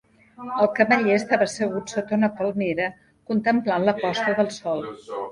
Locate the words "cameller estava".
0.77-1.45